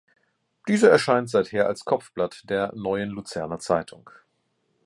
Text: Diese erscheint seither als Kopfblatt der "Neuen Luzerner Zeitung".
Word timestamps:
Diese 0.67 0.89
erscheint 0.89 1.29
seither 1.29 1.67
als 1.67 1.85
Kopfblatt 1.85 2.41
der 2.49 2.73
"Neuen 2.73 3.11
Luzerner 3.11 3.59
Zeitung". 3.59 4.09